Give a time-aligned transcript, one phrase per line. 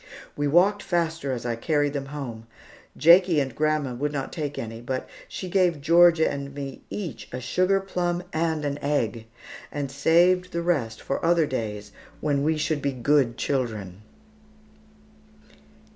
[0.35, 2.47] We walked faster as I carried them home.
[2.97, 7.39] Jakie and grandma would not take any, but she gave Georgia and me each a
[7.39, 9.27] sugar plum and an egg,
[9.71, 14.01] and saved the rest for other days when we should be good children.